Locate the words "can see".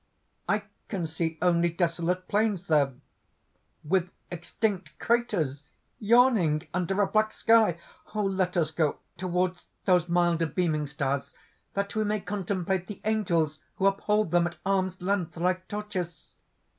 0.87-1.37